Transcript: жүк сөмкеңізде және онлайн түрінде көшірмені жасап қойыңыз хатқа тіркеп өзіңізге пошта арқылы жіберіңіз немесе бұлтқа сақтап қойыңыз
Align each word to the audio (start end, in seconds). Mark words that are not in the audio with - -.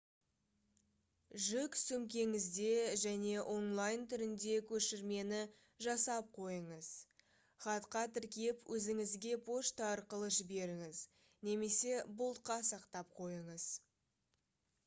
жүк 1.47 1.75
сөмкеңізде 1.79 2.69
және 3.01 3.33
онлайн 3.55 4.05
түрінде 4.13 4.55
көшірмені 4.71 5.41
жасап 5.87 6.31
қойыңыз 6.39 6.89
хатқа 7.67 8.03
тіркеп 8.17 8.73
өзіңізге 8.79 9.37
пошта 9.53 9.91
арқылы 9.99 10.31
жіберіңіз 10.41 11.03
немесе 11.51 11.95
бұлтқа 12.23 12.61
сақтап 12.73 13.15
қойыңыз 13.23 13.69